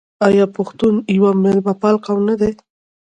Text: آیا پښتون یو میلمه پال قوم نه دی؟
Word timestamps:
آیا 0.27 0.45
پښتون 0.55 0.93
یو 1.17 1.25
میلمه 1.43 1.73
پال 1.81 1.95
قوم 2.05 2.19
نه 2.29 2.35
دی؟ 2.39 2.51